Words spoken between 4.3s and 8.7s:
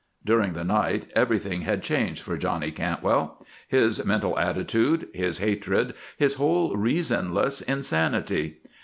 attitude, his hatred, his whole reasonless insanity.